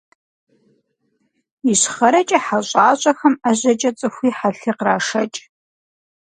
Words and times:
Ищхъэрэкӏэ 1.71 2.39
хьэ 2.45 2.59
щӏащӏэхэм 2.67 3.33
ӏэжьэкӏэ 3.41 3.91
цӏыхуи 3.97 4.29
хьэлъи 4.37 4.71
кърашэкӏ. 4.77 5.39